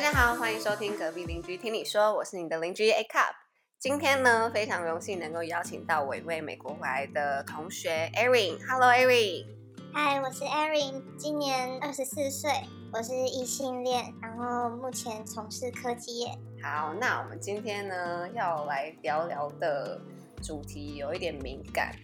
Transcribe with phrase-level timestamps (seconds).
[0.00, 3.34] 家好，欢迎收听隔壁邻居听你说，我是你的邻居 A Cup。
[3.78, 8.58] 今天呢，非常荣幸能够邀请到我一位美国回来的同学 Erin。
[8.66, 9.44] Hello，Erin。
[9.92, 12.50] 嗨，我是 Erin，今年二十四岁，
[12.90, 16.28] 我是异性恋，然后目前从事科技业。
[16.62, 20.00] 好，那我们今天呢要来聊聊的
[20.42, 21.94] 主题有一点敏感，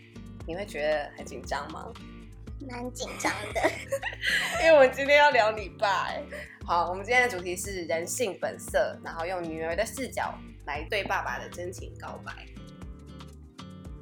[0.47, 1.91] 你会觉得很紧张吗？
[2.69, 3.61] 蛮紧张的，
[4.61, 6.09] 因为我们今天要聊你爸。
[6.65, 10.34] 好，我们今天的主题是人性本色，然后用女儿的视角
[10.66, 12.33] 来对爸爸的真情告白。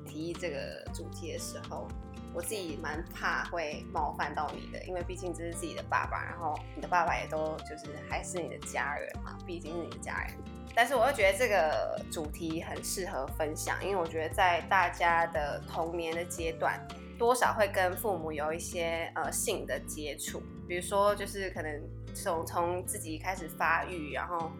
[0.06, 1.86] 提议这个主题的时候，
[2.32, 10.34] 我自己蛮怕会冒犯到你的，因为毕竟这是自己的爸爸，然后你的爸爸也都就是还是你的家人嘛，毕竟是你的家人。
[10.74, 16.80] 但是我又觉得这个主题很适合分享，因为我觉得在大家的童年的阶段。
[17.18, 21.82] 多少会跟父母有一些呃性的接触，比如说就是可能
[22.14, 24.50] 从从自己开始发育，然后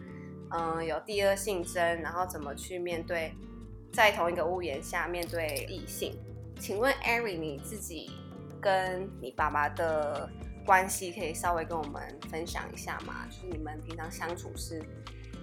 [0.51, 3.33] 嗯有第二性征，然后怎么去面对
[3.91, 6.17] 在同一个屋檐下面对异性。
[6.59, 8.11] 请问艾瑞你自己
[8.61, 10.29] 跟你爸爸的
[10.65, 13.27] 关系可以稍微跟我们分享一下吗？
[13.29, 14.81] 就是你们平常相处是？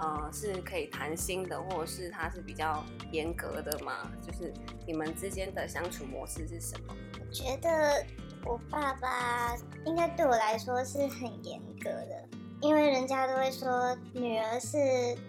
[0.03, 4.11] 呃，是可以谈心的，或者是他是比较严格的吗？
[4.21, 4.53] 就是
[4.85, 6.95] 你们之间的相处模式是什么？
[7.21, 8.05] 我觉得
[8.45, 9.55] 我爸爸
[9.87, 12.29] 应该对我来说是很严格的，
[12.61, 14.77] 因为人家都会说女儿是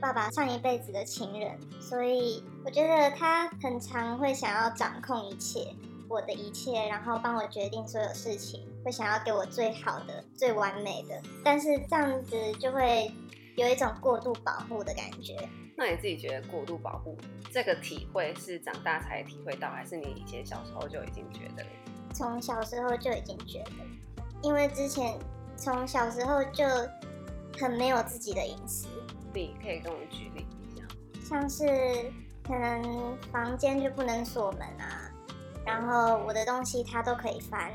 [0.02, 5.68] 爸爸上一辈子的情人，所以我觉得他很常会想要掌控一切，
[6.10, 13.12] 我的一切，然后帮我决定所有事情，会想要给我最好的、最完美的，但是这样子就会。
[13.56, 15.38] 有一种过度保护的感觉。
[15.76, 17.18] 那你自己觉得过度保护
[17.52, 21.66] 这个体会是长大才体会到，还是你以前小时候就已经觉得？
[22.14, 23.72] 从小时候就已经觉得，
[24.44, 25.18] 因为之前
[25.58, 26.64] 从小时候就
[27.60, 28.88] 很没有自己的隐私。
[29.34, 30.86] 你可以跟我举例一下，
[31.28, 31.66] 像是
[32.44, 35.10] 可能房间就不能锁门啊，
[35.66, 37.72] 然后我的东西他都可以翻，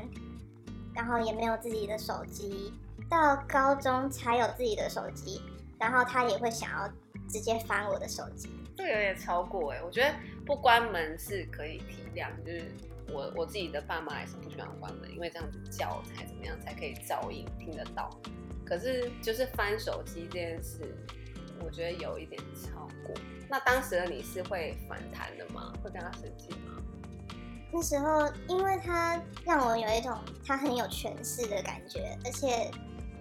[0.93, 2.73] 然后也没有自己的手机，
[3.09, 5.41] 到高中才有自己的手机。
[5.79, 6.87] 然后他也会想要
[7.29, 9.81] 直接翻我的手机，这个有点超过哎。
[9.81, 10.13] 我觉得
[10.45, 12.71] 不关门是可以体谅，就是
[13.13, 18.09] 我我自己的爸妈也是不喜欢关门，因为这样子叫才怎么样才可以噪音听得到。
[18.65, 20.81] 可是就是翻手机这件事，
[21.63, 23.15] 我觉得有一点超过。
[23.47, 25.71] 那当时的你是会反弹的吗？
[25.81, 26.75] 会跟他生气吗？
[27.71, 32.69] 那时候因为他让我有一种他很有权势的感觉，而且。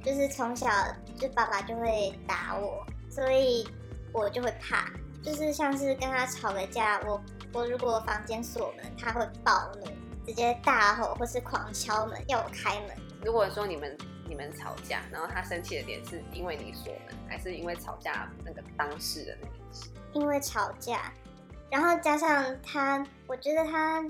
[0.08, 0.70] 就是从小
[1.18, 3.68] 就爸爸就会打我，所以
[4.10, 4.90] 我就会怕。
[5.22, 9.84] 就是像是跟他吵个架，我我如果房间锁门，他会暴怒，
[10.26, 12.96] 直接大吼或是狂敲门要我开门。
[13.22, 19.90] 如果说你们你们吵架，然后他生气的点是因为你锁门，还是因为吵架那个当事的那件事？
[20.14, 21.12] 因为吵架，
[21.70, 24.02] 然后加上他，我觉得他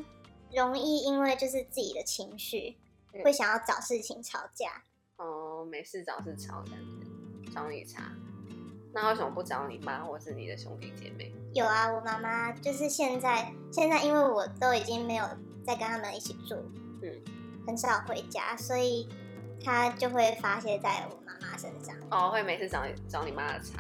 [0.55, 2.77] 容易因为就是自己的情绪，
[3.25, 4.85] 会想要找事情吵架。
[5.17, 8.13] 哦，没事找事吵这样子，找你茬。
[8.93, 11.33] 那为什么不找你妈或是你的兄弟姐妹？
[11.53, 15.25] 有啊，我妈妈就是现在，现在因为我都已经没有
[15.65, 16.57] 再跟他们一起住，
[17.03, 17.13] 嗯，
[17.67, 19.07] 很少回家，所以
[19.63, 21.95] 她就会发泄在我妈妈身上。
[22.11, 23.75] 哦，会每次找你找你妈的茬，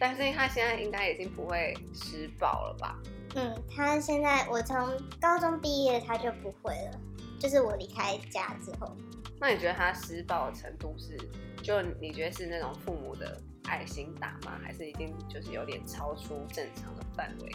[0.00, 2.98] 但是他现在应该已经不会施暴了吧？
[3.34, 6.98] 嗯，他现在我从高中毕业他就不会了，
[7.38, 8.96] 就是我离开家之后。
[9.38, 11.16] 那你觉得他施暴的程度是，
[11.62, 14.58] 就你觉得是那种父母的爱心打吗？
[14.62, 17.52] 还是已经就是有点超出正常的范围？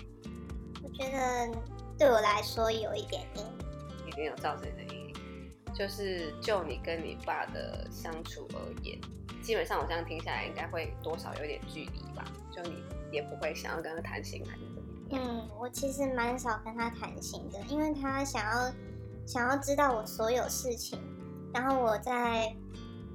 [0.83, 1.59] 我觉得
[1.97, 5.15] 对我来说有一点阴影，一定有造成的阴影。
[5.73, 8.99] 就是就你跟你爸的相处而言，
[9.41, 12.25] 基本上我这样听下来，应该会多少有点距离吧？
[12.51, 15.21] 就你也不会想要跟他谈心，还是怎么样？
[15.23, 18.73] 嗯，我其实蛮少跟他谈心的，因为他想要
[19.25, 20.99] 想要知道我所有事情。
[21.53, 22.55] 然后我在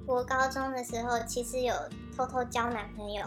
[0.05, 1.73] 国高中的时候，其实有
[2.15, 3.25] 偷偷交男朋友，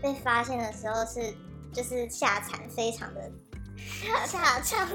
[0.00, 1.34] 被发现的时候是
[1.72, 3.30] 就是下场非常的
[4.26, 4.88] 下场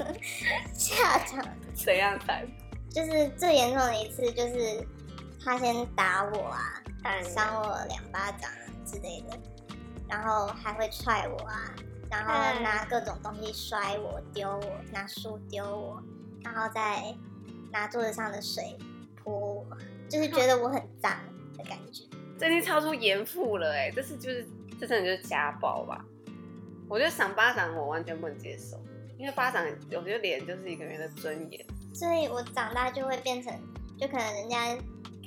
[0.74, 2.46] 下场怎样惨？
[2.90, 4.84] 就是最严重的一次，就是
[5.44, 6.82] 他先打我啊，
[7.22, 8.50] 扇我两巴掌
[8.84, 9.38] 之类的，
[10.08, 11.72] 然后还会踹我啊，
[12.10, 16.02] 然后拿各种东西摔我、丢我，拿书丢我，
[16.42, 17.14] 然后再
[17.70, 18.76] 拿桌子上的水。
[19.22, 19.66] 泼，
[20.08, 21.18] 就是 觉得我很脏
[21.56, 22.04] 的感觉，
[22.38, 24.46] 这已经超出严父了哎，这是就是
[24.78, 26.04] 这真的就是家暴吧？
[26.88, 28.76] 我觉得赏巴掌我完全不能接受，
[29.16, 31.64] 因为巴掌我觉得脸就是一个人的尊严，
[31.94, 33.52] 所以我长大就会变成，
[33.96, 34.76] 就可能人家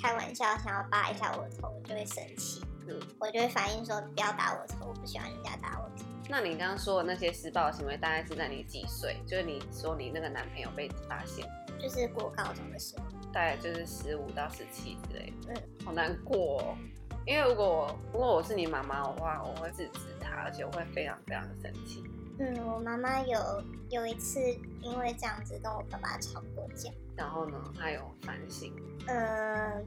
[0.02, 6.04] 开玩笑想要扒一下我的头，就会生气，嗯我就会反映说不要打我头，我不喜欢人家打我头。
[6.30, 9.18] 那你刚刚说的那些施暴的行为，大概是在你几岁？
[9.26, 11.46] 就是你说你那个男朋友被发现，
[11.80, 15.54] 就是过高中的时候，大概就是十五到十七之类的。
[15.54, 16.78] 嗯，好难过、哦。
[17.26, 22.04] 因为如果我如果我是你妈妈的话，我会制止她，而且我会非常非常的生气。
[22.40, 24.40] 嗯，我妈妈有有一次
[24.82, 28.74] 因为这样子跟我爸爸吵过架，然后呢，她有反省。
[29.08, 29.86] 嗯，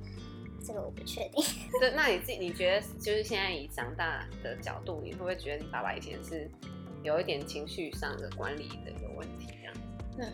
[0.65, 1.45] 这个我不确定。
[1.79, 6.51] 对，那你自己你觉得，就是现在以长大的角度，你会不会觉得你爸爸以前是
[7.03, 9.75] 有一点情绪上的管理的有问题这样？
[10.19, 10.33] 嗯，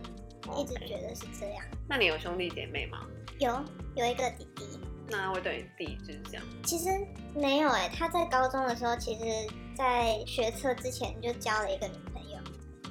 [0.57, 1.65] 一直觉得是这样。
[1.89, 3.07] 那你有兄弟姐妹吗？
[3.39, 3.53] 有
[3.97, 6.45] 有一个弟弟，那他会对你弟就是这样？
[6.65, 6.89] 其实
[7.35, 9.25] 没有哎、他在高中的时候，其实
[9.77, 12.39] 在学测之前就交了一个女朋友，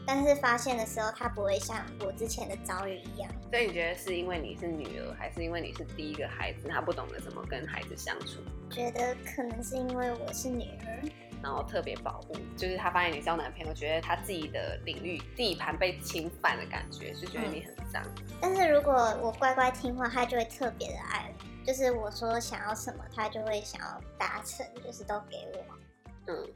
[0.05, 3.31] 但是发现的时候，他不会像我之前的遭遇一样。
[3.49, 8.39] 所以你觉得是因为你是女儿，还是因为你是第一个孩子，他不懂得怎么跟孩子相处，
[8.69, 11.03] 觉得可能是因为我是女儿，
[11.41, 12.35] 然后特别保护？
[12.55, 18.03] 就是他发现你交男朋友，觉得他自己的领域地盘被侵犯的感觉，是觉得你很脏。
[18.41, 21.33] 但是如果我乖乖听话，他就会特别的爱。
[21.63, 25.77] 就是我说想要什么，他就会想要达成，就是都给我。
[26.25, 26.49] 嗯，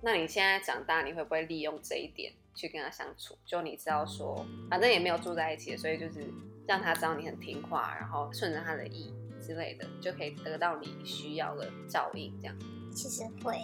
[0.00, 3.36] 那你现在长大，你会不会利用这一点去跟他相处？
[3.44, 6.32] 就你知道说，反正也没有住在一起，所以就是
[6.66, 9.12] 让他知道你很听话，然后顺着他的意
[9.46, 12.34] 之类的，就可以得到你需要的照应。
[12.40, 12.56] 这样，
[12.90, 13.54] 其实会，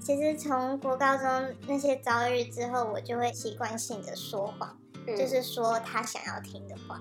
[0.00, 4.76] 其实从国高中那些遭遇之后，我就会习惯性的说谎，
[5.06, 7.00] 就是说他想要听的话。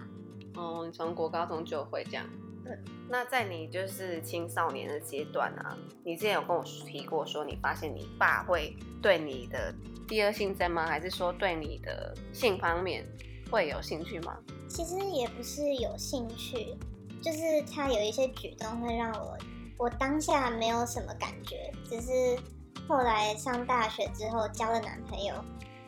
[0.56, 2.26] 哦，你从国高中就会这样。
[2.66, 2.78] 嗯，
[3.10, 9.74] 那在你就是青少年的阶段啊，你之前有跟我提过说，你发现你爸会对你的
[10.08, 10.88] 第二性征吗？
[10.88, 13.06] 还是说对你的性方面
[13.52, 14.38] 会有兴趣吗？
[14.70, 16.78] 其实也不是有兴趣，
[17.22, 19.38] 就是他有一些举动会让我，
[19.78, 22.40] 我当下没有什么感觉，只是
[22.88, 25.34] 后来上大学之后交了男朋友，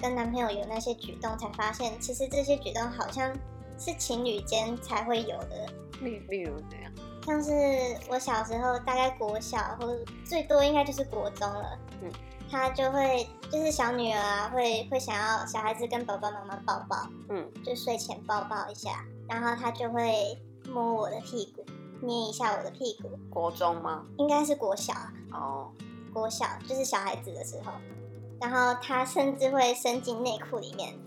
[0.02, 3.32] 跟男朋友有那些举动，才发现其实这些举动好像
[3.78, 5.68] 是情侣间才会有的。
[6.02, 6.92] 例例如怎样？
[7.26, 7.52] 像是
[8.08, 12.12] 我小时候，大概国小或最多应该就是国中了，嗯，
[12.52, 20.38] 他就会就是小女儿啊，会会想要小孩子跟爸爸妈妈抱抱，嗯，就睡前抱抱一下，然后他就会
[20.70, 21.66] 摸我的屁股，
[22.02, 24.06] 捏一下我的屁股，国中吗？
[24.18, 25.72] 应该是国小啊，哦，
[26.16, 27.74] 国小就是小孩子的时候，
[28.40, 30.98] 然后他甚至会伸进内裤里面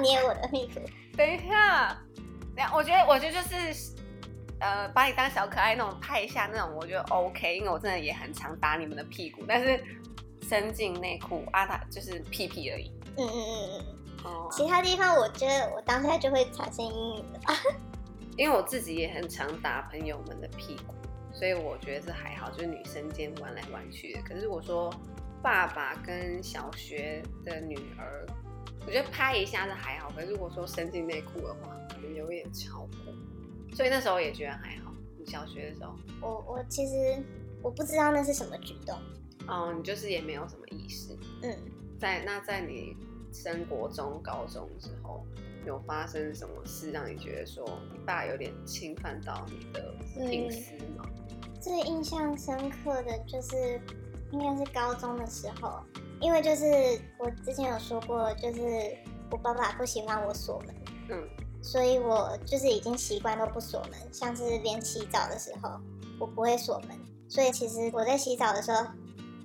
[0.00, 0.80] 捏我的屁股，
[1.18, 1.88] 等一下，
[2.54, 3.92] 等一下，我觉得我觉得就是。
[4.64, 9.82] 呃，把你当小可爱那种拍一下那种，我觉得 OK，因为我真的也很常打你们的屁股，但是
[10.48, 12.88] 伸进内裤啊，他就是屁屁而已。
[13.16, 13.84] 嗯嗯嗯嗯，
[14.24, 17.56] 哦，其他地方我觉得我当下就会产生阴影的吧。
[18.38, 20.94] 因为我自己也很常打朋友们的屁股，
[21.32, 24.20] 所以我觉得这还好，就是女生间玩来玩去的。
[24.22, 24.92] 可是我说
[25.42, 28.26] 爸爸跟小学的女儿，
[28.86, 33.14] 我觉得拍一下是还好，可是如果说伸进内裤的话，可能有点超过。
[33.74, 34.92] 所以那时候也觉得还好。
[35.18, 37.22] 你小学的时候，我我其实
[37.62, 38.98] 我不知道那是什么举动，
[39.46, 41.16] 哦，你就是也没有什么意识。
[41.42, 41.56] 嗯，
[41.98, 42.96] 在那在你
[43.32, 45.24] 升国中、高中之后，
[45.64, 49.94] 有发生什么事让你觉得说你爸有点侵犯到你的
[50.30, 51.04] 隐私吗？
[51.62, 53.80] 最印象深刻的就是
[54.32, 55.78] 应该是高中的时候，
[56.20, 56.64] 因为就是
[57.18, 58.60] 我之前有说过，就是
[59.30, 60.74] 我爸爸不喜欢我锁门，
[61.10, 61.28] 嗯，
[61.62, 65.70] 所以我就是已经习惯都不锁门，像是连洗澡的时候
[66.18, 68.84] 我不会锁门，所以其实我在洗澡的时候，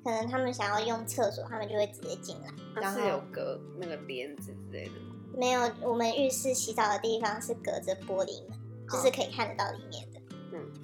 [0.04, 2.48] 可能他们想要用厕所，他们就会直接进来。
[2.74, 5.16] 然后它是有隔那个帘子之类的吗？
[5.38, 8.58] 没有，我们浴室洗澡的地方是隔着玻璃门，
[8.90, 10.17] 就是可以看得到里面的。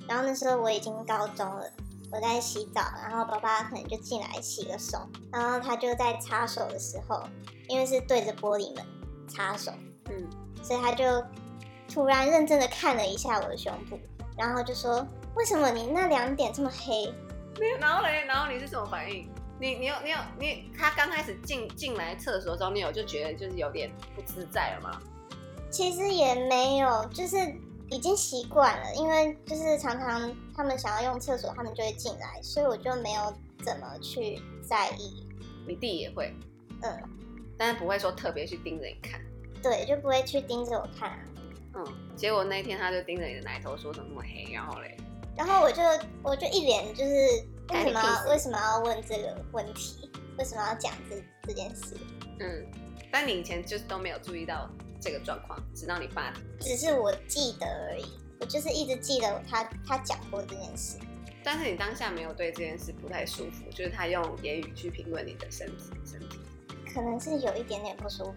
[0.03, 1.65] 嗯，然后那时候我已经高中了，
[2.11, 4.99] 我在洗澡，然后爸爸可能就进来洗个手，
[5.31, 7.23] 然后他就在擦手的时候，
[7.67, 8.85] 因为是对着玻璃门
[9.27, 9.71] 擦手，
[10.09, 10.29] 嗯，
[10.61, 11.05] 所以他就
[11.87, 13.99] 突然认真的看了一下我的胸部，
[14.37, 15.05] 然后就说
[15.35, 17.13] ：“为什么你那两点这么黑
[17.79, 19.29] 然后嘞，然后你是什么反应？
[19.59, 24.99] 你你有你有你，他刚开始进进来厕所的时候，你有就觉得就是有点不自在了吗？？”
[25.69, 27.37] 其实也没有，就是
[27.93, 33.31] 已经习惯了，因为就是常常他们想要用厕所，他们就会进来，所以我就没有
[33.63, 35.27] 怎么去在意。
[35.67, 36.33] 你弟也会，
[36.81, 37.03] 嗯，
[37.55, 39.21] 但是不会说特别去盯着你看。
[39.61, 41.19] 对，就不会去盯着我看啊、
[41.75, 41.85] 嗯，
[42.17, 44.97] 结果那天他就盯着你的奶头说怎么那么黑，然后嘞，
[45.37, 45.83] 然后我就
[46.23, 47.13] 我就一脸就是
[47.69, 50.09] 为什么为什么要问这个问题？
[50.39, 51.95] 为什么要讲这这件事？
[52.39, 52.65] 嗯，
[53.11, 54.67] 但你以前就是都没有注意到
[55.03, 58.05] 这个状况，直到你爸，只是我记得而已，
[58.39, 60.97] 我就是一直记得他他讲过这件事。
[61.43, 66.39] 但是你当下没有对这件事不太舒服，就是他用言语去评论你的身体身体。
[66.93, 68.35] 可能是有一点点不舒服，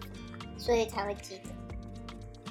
[0.57, 1.43] 所以才会记得。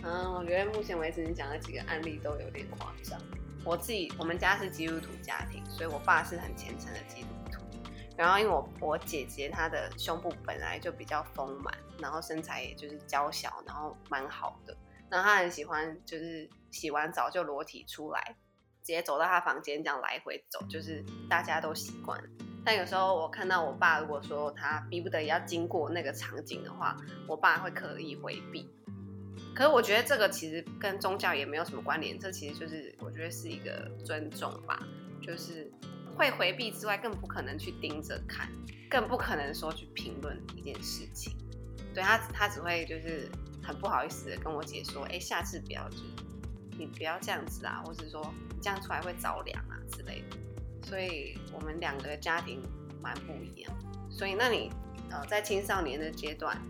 [0.02, 3.20] 嗯，我觉得目前为止你讲的几个案例都有点夸张。
[3.64, 7.36] 我自己我们家是基督徒家庭，所以我爸是很虔诚的基督徒。
[8.16, 14.76] 然后因为我我姐姐她的胸部本来就比较丰满，然后身材也就是娇小，然后蛮好的。
[15.11, 18.37] 然后她很喜欢就是洗完澡就裸体出来，
[18.82, 22.23] 直接走到她房间这样来回走，就是大家都习惯。
[22.64, 26.96] 但有时候我看到我爸，如果说他逼不得已要经过那个场景的话，
[27.28, 28.68] 我爸会刻意回避。
[29.54, 34.82] 可是我觉得这个其实跟宗教也没有什么关联，这其实就是我觉得是一个尊重吧，
[35.23, 35.70] 就是
[36.16, 38.49] 会回避之外，更不可能去盯着看，
[38.90, 41.37] 更不可能说去评论一件事情。
[41.94, 43.30] 对他，他只会就是
[43.62, 46.04] 很不好意思的跟我姐说，哎，下次不要，就是
[46.78, 50.37] 你不要这样子啊，或者说你这样出来会着凉啊之类的。
[50.82, 52.62] 所以我们两个家庭
[53.00, 53.73] 蛮不一样。
[54.11, 54.70] 所以那你
[55.11, 56.61] 呃在青少年的阶段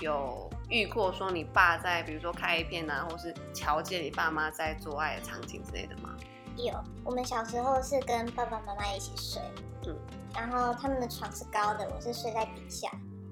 [0.00, 0.50] 有。
[0.68, 6.16] 遇过说你爸在，比如说开一片啊，或是瞧见你爸妈在做爱的场景之类的吗？
[6.56, 9.42] 有，我们小时候是跟爸爸妈妈一起睡，
[9.86, 9.96] 嗯，
[10.34, 12.90] 然后他们的床是高的，我是睡在底下。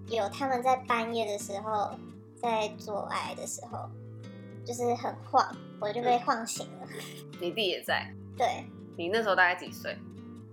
[0.08, 1.90] 有他们在半夜的时候
[2.36, 3.88] 在做爱的时候，
[4.64, 6.86] 就是很晃，我就被晃醒了。
[7.40, 8.12] 你弟也在？
[8.36, 8.64] 对。
[8.96, 9.96] 你那时候大概几岁？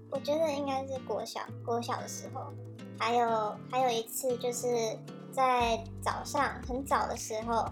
[0.10, 2.52] 我觉得应该是国小，国小的时候。
[3.00, 4.68] 还有还有一次就是。
[5.34, 7.66] 在早上很早的时候，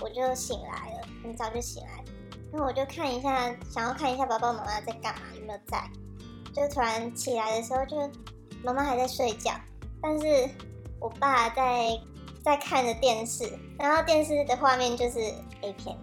[0.00, 2.02] 我就醒来了，很早就醒来，
[2.52, 5.82] 那我就看一下，想要看一下爸爸妈妈在干嘛，有没有在。
[6.54, 7.96] 就突然起来的时候，就
[8.62, 9.52] 妈妈还在睡觉，
[10.02, 10.26] 但是
[11.00, 11.98] 我爸在
[12.44, 15.18] 在看着电视，然后电视的画面就是
[15.62, 15.96] A 片。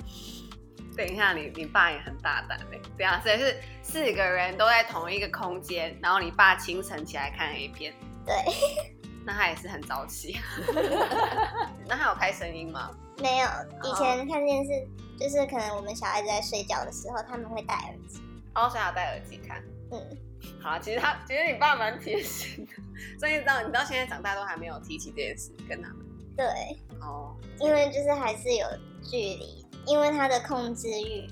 [0.98, 7.94] 等一下，你你爸也很大胆嘞，对啊，所以是四个人都在同一个空间，然后你爸清晨起来看 A 片。
[8.25, 8.36] 对。
[9.25, 10.39] 那他也是很早起，
[11.86, 12.89] 那他有开声音吗？
[13.22, 13.48] 没有，
[13.84, 14.72] 以前看电视
[15.19, 18.21] 就是可能我们小孩子在睡觉的时候，他们会戴耳机，
[18.55, 19.63] 哦，所以要戴耳机看。
[19.91, 20.17] 嗯，
[20.61, 22.73] 好，其实他其实你爸蛮贴心的，
[23.19, 26.05] 所以到你到现在长大都还没有提起这件事跟他们。
[26.38, 26.45] 对，
[27.01, 28.65] 哦，因为就是还是有
[29.03, 31.27] 距离，因为他的控制欲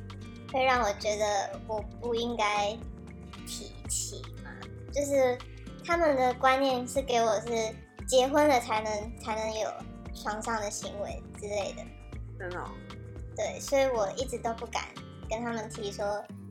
[0.52, 2.78] 会让我觉得我不应该
[3.46, 4.52] 提起嘛，
[4.92, 5.38] 就是
[5.86, 7.74] 他们的观念是给我是。
[8.08, 9.70] 结婚了才能才能有
[10.16, 11.84] 床上的行为之类的，
[12.40, 12.66] 真的。
[13.38, 14.84] 对，所以我一直都不敢
[15.30, 16.04] 跟他们提说，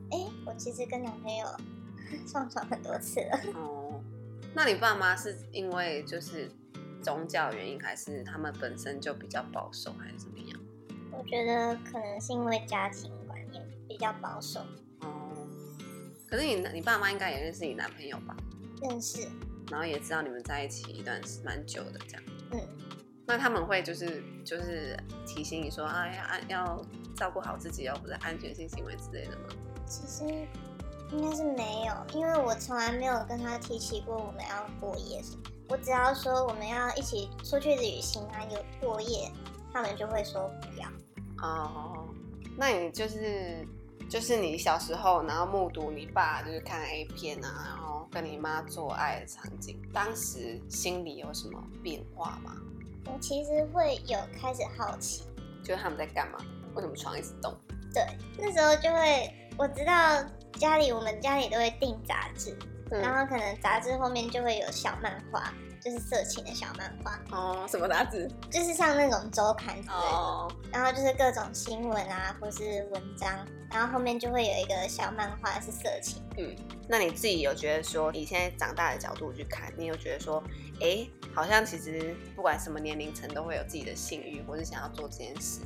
[0.09, 1.45] 哎，我其实跟男朋友
[2.25, 3.39] 上床很多次了。
[3.53, 4.01] 哦，
[4.55, 6.49] 那你爸妈是因为就是
[7.03, 10.57] 宗教原因，还是他们本身就比较保守，还是怎么样？
[11.11, 14.61] 我觉得可能是因为家庭观念比较保守。
[15.01, 15.33] 哦，
[16.25, 18.35] 可是你你爸妈应该也认识你男朋友吧？
[18.81, 19.27] 认识。
[19.69, 22.59] 然后也知道你们在一起一段时蛮久的这样，嗯，
[23.27, 29.49] 那他们会就是就是提醒你说啊要安要照顾好自己哦，不是安全性行为之类的吗？
[29.85, 30.23] 其实
[31.11, 35.43] 应该是没有，因为我从来没有跟他提起过我们要过夜什么。
[35.67, 39.29] 我只要说我们要一起出去旅行啊，有过夜，
[39.73, 40.87] 他们就会说不要。
[41.45, 42.07] 哦，
[42.55, 43.67] 那你就是
[44.09, 47.97] 就是你小时候，然后目睹你爸就是看 A 片啊，然后。
[48.09, 52.55] 跟你妈做爱的场景，当时心里有什么变化吗？
[53.11, 55.23] 我其实会有开始好奇，
[55.63, 56.37] 就是他们在干嘛？
[56.75, 57.55] 为什么床一直动？
[57.93, 58.05] 对，
[58.37, 60.23] 那时候就会我知道
[60.53, 62.55] 家里我们家里都会订杂志，
[62.91, 65.51] 然后可能杂志后面就会有小漫画。
[65.87, 68.29] 就是色情的小漫画哦，什么杂志？
[68.51, 76.21] 就是像那种周刊之类的，然后就是各种新闻啊，或是文章，然后后面就会有一个小漫画是色情。
[76.37, 76.53] 嗯，
[76.89, 80.43] 那你自己有觉得说，你现在长大的角度去看，你有觉得说，
[80.81, 85.61] 哎，好像其实不管什么年龄层都会有自己的性欲，或是想要做这件事，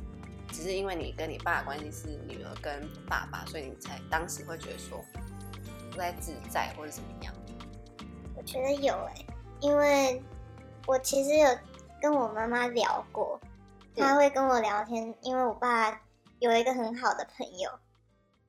[0.52, 5.04] 只是因为你跟你爸的关系是女儿跟爸爸，所以你才当时会觉得说
[5.90, 7.34] 不太自在或者怎么样？
[8.36, 9.26] 我觉得有哎。
[9.62, 10.20] 因为
[10.86, 11.48] 我其实有
[12.00, 13.40] 跟我妈妈聊过，
[13.96, 15.14] 她会跟我聊天。
[15.22, 16.02] 因为我爸
[16.40, 17.70] 有一个很好的朋友，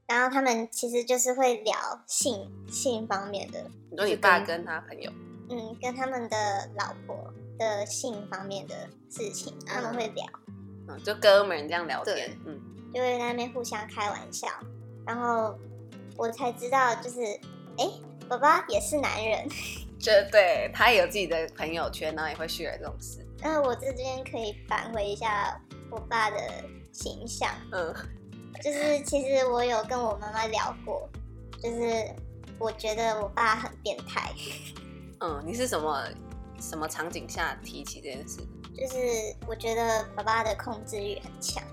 [0.08, 1.76] 然后他们其实就是会聊
[2.08, 3.64] 性性方面的。
[3.92, 5.12] 你说你爸跟他朋友？
[5.50, 10.26] 嗯，跟他们的老婆的性方面的事情，他们会聊。
[10.88, 12.60] 嗯，就哥们这样聊天，嗯，
[12.92, 14.48] 就会在那边互相开玩笑。
[15.06, 15.56] 然后
[16.18, 17.22] 我才知道，就是
[17.78, 17.88] 哎，
[18.28, 19.48] 爸爸也是男人。
[20.04, 23.26] 绝对，他也有自己的朋友圈，然后也会 share 这种事。
[23.40, 25.58] 那我这边可以返回一下
[25.90, 26.38] 我爸的
[26.92, 27.50] 形象。
[27.72, 27.96] 嗯，
[28.62, 31.10] 就是其实我有跟我妈妈聊过，
[31.62, 32.14] 就是
[32.60, 34.30] 我觉得我爸很变态。
[35.22, 36.04] 嗯，你是什么
[36.60, 38.42] 什么场景下提起这件事？
[38.76, 38.98] 就是
[39.48, 41.64] 我觉得爸爸的控制欲很强。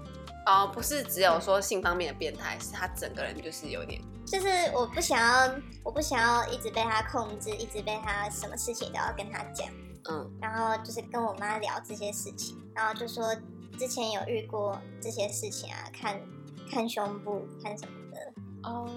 [0.47, 9.67] 哦，不是只有说性方面的变态，是他整个人就是有点，就是我不想要，我不想要一直被他控制，一直被他什么事情都要跟他讲。
[10.09, 13.35] 嗯，然后就是跟我妈聊这些事情，然后就说
[13.77, 16.21] 之前有遇过这些事情啊，看
[16.71, 18.33] 看胸部，看什么的。
[18.71, 18.89] 哦，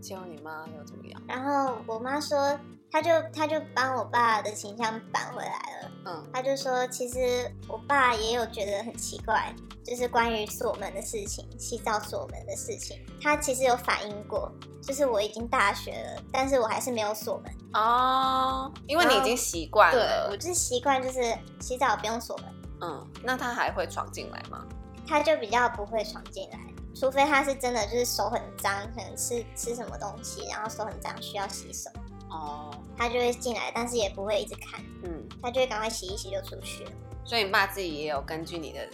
[0.00, 1.22] 结果你妈又怎么样？
[1.28, 2.58] 然后我妈说，
[2.92, 5.90] 她就他就帮我爸的形象扳回来了。
[6.06, 9.54] 嗯，他就说，其实我爸也有觉得很奇怪，
[9.84, 14.50] 就是关于锁门的事情，洗澡锁门的事情，他其实有反映过，
[14.82, 17.54] 就是我已经大学了，但是我还是没有锁门。
[17.74, 21.22] 哦，因为你已经习惯了对，了我，就是习惯就是
[21.60, 22.46] 洗澡不用锁门，
[22.80, 24.66] 嗯，那他还会闯进来吗？
[25.06, 26.58] 他就比较不会闯进来，
[26.94, 31.90] 除非他是真的就是手很脏，可能吃吃什么东西，然后手很脏需要洗手，
[32.30, 36.92] 哦，他就会进来，但是也不会一直看，嗯，他就会赶快洗一洗就出去了。
[37.24, 38.88] 所以你爸自己也有根据你的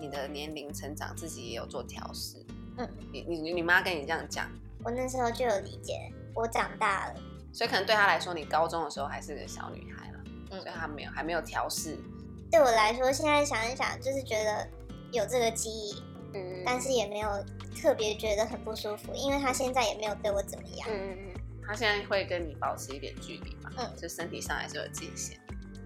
[0.00, 2.36] 你的年龄成长，自己也有做调试。
[2.76, 4.50] 嗯，你你你妈跟你这样讲，
[4.84, 7.14] 我那时候就有理解，我长大了，
[7.52, 10.18] 所以可能对他来说，你高中的时候还是个小女孩了，
[10.50, 10.60] 嗯。
[10.60, 11.96] 所以他没有还没有调试。
[12.50, 14.68] 对我来说，现在想一想，就是觉得
[15.12, 16.02] 有这个记忆，
[16.34, 16.62] 嗯。
[16.66, 17.28] 但是也没有
[17.80, 20.88] 特别觉得很不舒服，因为他现在也没有对我怎么样。
[20.90, 21.33] 嗯嗯嗯，
[21.66, 25.38] 他现在会跟你保持一点距离嘛，嗯就身体上还是有界限。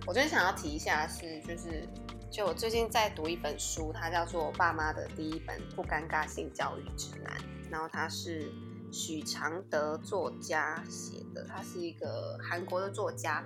[0.06, 1.86] 我最近想要提一下是，就是
[2.30, 7.36] 就我最近在读一本书，它叫做《爸妈的第一本不尴尬性教育指南》，
[7.70, 8.50] 然后它是
[8.90, 13.44] 许常德作家写的，他是一个韩国的作家，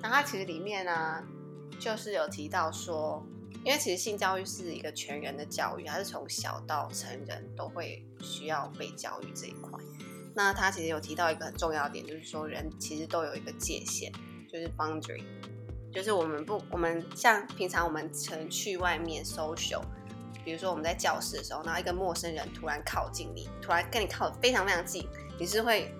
[0.00, 1.20] 然后他其实里面呢、
[1.80, 3.26] 就是有提到说，
[3.64, 9.78] 因为其实性教育是一个全人的教育，它是从小到成人都会需要被教育这一块。
[10.34, 14.12] 那他其实有提到一个很重要的点，就是说人其实都有一个界限，
[14.52, 15.22] 就是 boundary，
[15.92, 19.80] 就是我们不，我们像平常我们曾去外面 social，
[20.44, 25.06] 比如说我们在教室的时候，然后一个陌生人突然靠近你，突然跟你靠得非常非常近，
[25.38, 25.94] 你是会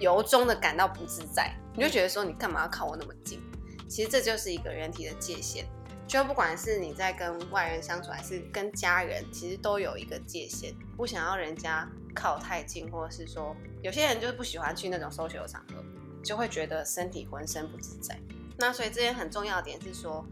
[0.00, 3.40] 由衷的感到不自在，你就觉得说你干嘛要靠我那么近？
[3.88, 5.64] 其实这就是一个人体的界限，
[6.08, 11.88] 就不管是你在跟外人相处，还是跟家人，其实都有一个界限，不想要人家
[12.20, 15.82] 靠太近，或者是说有些人就是不喜欢去那种 social 的场合，
[16.22, 18.18] 就会觉得身体浑身不自在。
[18.58, 20.24] 那所以这边很重要的点是说，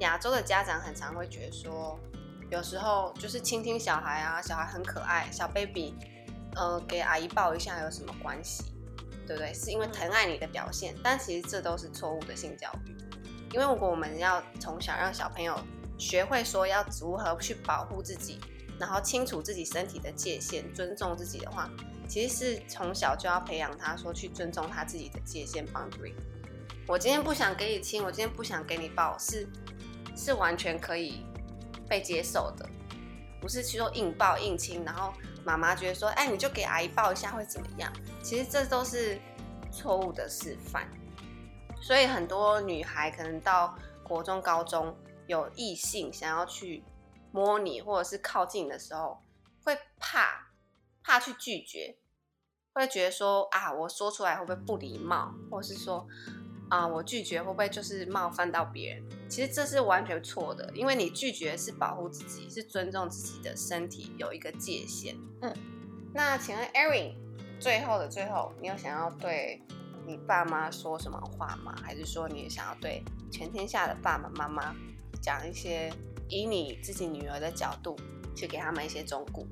[0.00, 1.98] 亚洲的家长很常会觉得说，
[2.50, 5.94] 有时候就是倾听小孩啊，小孩很可爱，小 baby，
[6.56, 8.64] 呃，给阿姨抱一下有什么关系？
[9.26, 9.54] 对不对？
[9.54, 12.96] 是因为疼爱你的表现，但其实这都是错误的性教育。
[13.52, 15.58] 因为如果我们要从小让小朋友
[15.96, 18.40] 学会说要如何去保护自己，
[18.80, 21.70] 然后清楚自己身体的界限，尊重自己的话，
[22.08, 26.14] 其实是从小就要培养他说去尊重他自己的界限 boundary。
[26.88, 29.46] 我今天不想给你亲，我今天不想给你抱，是
[30.16, 31.26] 是完全可以
[31.86, 32.66] 被接受的，
[33.38, 35.12] 不是去说硬抱硬亲，然后
[35.44, 37.92] 妈妈觉得说，哎，你就给阿姨抱一下会怎么样？
[38.22, 39.20] 其实这都是
[39.70, 40.88] 错误的示范。
[41.82, 46.82] 所以很多女孩可能到国中、高中有异性想要去
[47.32, 49.22] 摸你或者是靠近的时候，
[49.64, 50.52] 会怕
[51.02, 51.98] 怕去拒绝，
[52.72, 56.06] 会觉得说啊，我说出来会不会不礼貌，或是说
[56.68, 59.04] 啊，我拒绝会不会就是冒犯到别人？
[59.28, 65.16] 其实这是完全错的，因为你拒绝是保护自己，是尊重自己的身体有一个界限。
[65.42, 65.52] 嗯，
[66.14, 67.14] 那请问 Erin，
[67.58, 69.62] 最后的最后，你有想要对
[70.06, 71.74] 你爸妈说什么话吗？
[71.82, 74.74] 还是说你想要对全天下的爸爸妈妈
[75.20, 75.92] 讲一些
[76.30, 77.96] 以你自己女儿的角度
[78.34, 79.42] 去给他们一些忠告？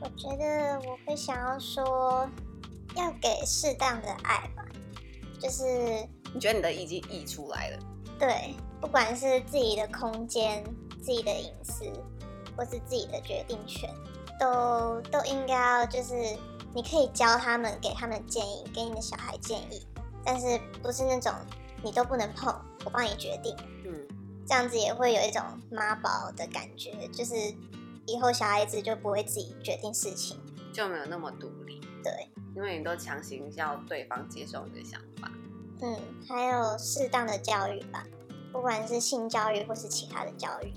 [0.00, 2.26] 我觉得我会想要说，
[2.96, 4.64] 要给适当的爱吧，
[5.38, 5.64] 就是
[6.32, 7.78] 你觉得你的已经溢出来了？
[8.18, 10.64] 对，不管是自己的空间、
[11.02, 11.84] 自己的隐私，
[12.56, 13.90] 或是自己的决定权，
[14.38, 16.14] 都都应该要就是
[16.74, 19.86] 你可以教他们，给他们建议，给你的小孩建议，
[20.24, 21.32] 但是不是那种
[21.82, 23.79] 你都不能碰，我帮你决定，嗯，
[24.50, 27.34] 这样子也会有一种妈宝的感觉，就是
[28.04, 30.36] 以后小孩子就不会自己决定事情。
[30.72, 35.30] 就没有那么独立，对，因为你都强行要对方接受你的想法。
[35.82, 35.96] 嗯，
[36.28, 38.04] 还有适当的教育吧，
[38.50, 40.72] 不管是性教育或是其他的教育，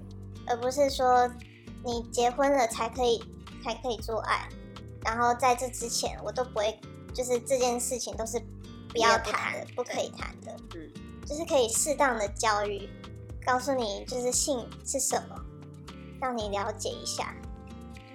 [0.45, 1.27] 而不是说
[1.83, 3.23] 你结婚了才可以
[3.63, 4.47] 才可以做爱，
[5.03, 6.79] 然后在这之前我都不会，
[7.11, 8.39] 就是这件事情都是
[8.89, 9.65] 不要谈。
[9.75, 10.91] 不可以谈的，嗯，
[11.25, 12.87] 就是可以适当的教育，
[13.45, 15.35] 告诉你就是性是什么，
[16.21, 17.35] 让你了解一下。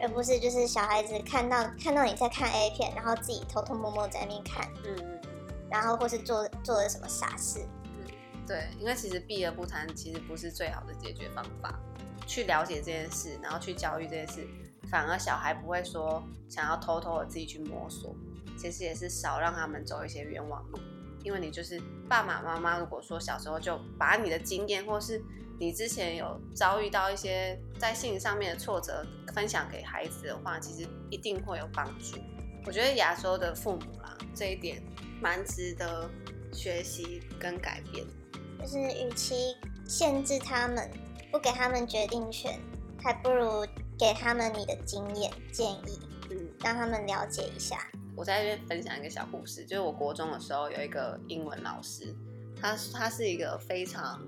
[0.01, 5.31] 而不是就是小孩子看到看到你在看 A 片，然后自己偷偷摸摸在那边看，嗯嗯嗯，
[5.69, 7.67] 然后或是做做了什么傻事。
[7.85, 8.07] 嗯
[8.47, 11.79] 对，因为其实避而不谈其实不是最好的解决方法。
[12.27, 14.47] 去了解这件事，然后去教育这件事，
[14.91, 18.15] 反而小孩不会说想要偷偷的自己去摸索。
[18.57, 20.79] 其实也是少让他们走一些冤枉路。
[21.25, 25.23] 因为你就是爸爸妈妈，如果说小时候就把你的经验，或是
[25.59, 29.05] 你之前有遭遇到一些在心理上面的挫折，
[29.35, 32.19] 分享给孩子的话，其实一定会有帮助。
[32.65, 34.83] 我觉得亚洲的父母啦，这一点
[35.21, 36.09] 蛮值得
[36.53, 38.07] 学习跟改变。
[38.61, 40.91] 就是与其限制他们，
[41.31, 42.59] 不给他们决定权，
[43.03, 43.65] 还不如
[43.99, 45.99] 给他们你的经验建议，
[46.31, 47.79] 嗯，让他们了解一下。
[48.19, 52.13] 我在这边分享一个小故事，就是我国中的时候有一个英文老师，
[52.61, 54.21] 他他是一个非常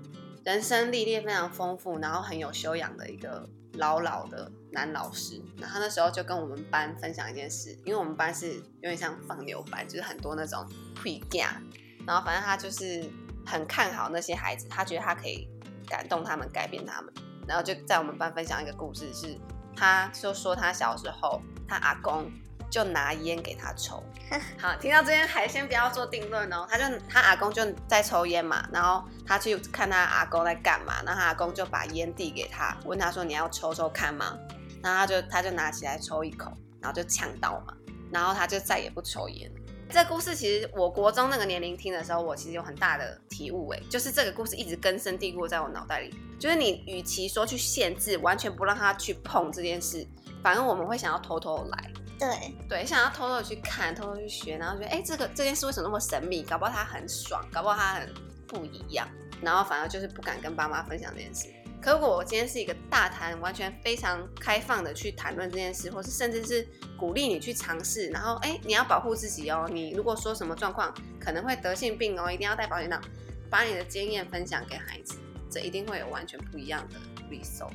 [0.45, 5.41] 人生历练非常丰富，然后很有修养的一个老老的男老师。
[5.57, 10.65] 那他那时候就跟我们班分享一件事，因为我们班是有点像放牛班，就是很多那种
[11.03, 11.61] 会架，
[12.07, 13.03] 然后反正他就是
[13.45, 15.49] 很看好那些孩子，他觉得他可以
[15.85, 17.13] 感动他们，改变他们，
[17.45, 19.37] 然后就在我们班分享一个故事，是
[19.75, 22.31] 他就说他小时候他阿公。
[22.71, 24.01] 就拿烟给他抽，
[24.57, 26.65] 好，听到这边还先不要做定论哦。
[26.69, 34.37] 他就他阿公就在抽烟嘛，然后他去看他阿公在干嘛，那他阿公就把烟递给他，问他说你要抽抽看吗？
[34.81, 37.75] 然后他就他就拿起来抽一口，然后就呛到嘛，
[38.09, 39.51] 然后他就再也不抽烟。
[39.89, 50.07] 这故事其实我国中那个年龄听的时候，我其实有很大的体悟，哎，就是这个故事一直根深蒂固在我脑袋里，就是你与其说去限制，完全不让他去碰这件事，
[50.41, 51.91] 反而我们会想要偷偷来。
[52.21, 56.43] 对对，想要偷偷的去看，偷偷去学，然后觉得哎，这个这件事为什么那么神秘？
[56.43, 58.13] 搞不好他很爽，搞不好他很
[58.45, 59.07] 不一样，
[59.41, 61.47] 然后反而就是不敢跟爸妈分享这件事。
[61.81, 66.63] 可如果我今天是一个大谈，完全非常开放的去谈论这件事，或是甚至是
[66.95, 69.67] 鼓励你去尝试，然后哎，你要保护自己哦。
[69.67, 73.01] 你如果说什么状况可能会得性病哦，一定要带保险套，
[73.49, 75.15] 把你的经验分享给孩子，
[75.49, 76.99] 这一定会有完全不一样的
[77.31, 77.71] result。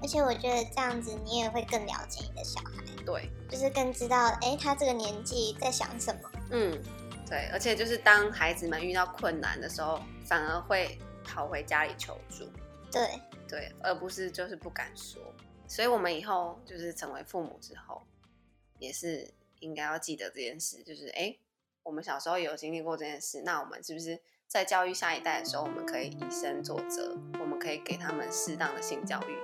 [0.00, 2.72] 而且我觉得这样子，你也会更了解你的小孩。
[3.04, 6.30] 对，就是更知道，哎，他这个年纪在想什么。
[6.50, 6.82] 嗯，
[7.26, 12.48] 对，而且就是当孩子们遇到困难的时候，反而会跑回家里求助。
[12.90, 15.20] 对，对，而不是就是不敢说。
[15.66, 18.02] 所以，我们以后就是成为父母之后，
[18.78, 19.30] 也是
[19.60, 21.36] 应该要记得这件事，就是哎，
[21.82, 29.36] 我们小时候有经历过这件事，那我们是不是在教育下一代的时候，我们可以以身作则，我们可以给他们适当的性教育，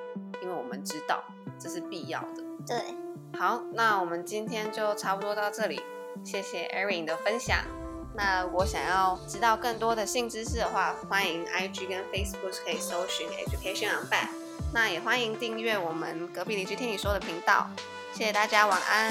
[0.85, 1.23] 知道
[1.59, 2.43] 这是必要的。
[2.67, 2.95] 对。
[3.37, 5.83] 好，那我们今天就差不多到这里，
[6.23, 7.65] 谢谢 Erin 的分享。
[8.15, 14.29] 那如果想要知道更多的性知识的话，欢迎 IG 跟 Facebook 可以搜寻 Education on b a d
[14.73, 17.67] 那也欢迎订阅我们隔壁邻居听你说的频道。
[18.13, 19.11] 谢谢大家，晚安。